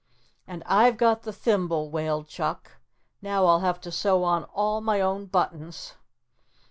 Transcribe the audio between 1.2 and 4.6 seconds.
the thimble," wailed Chuck. "Now I'll have to sew on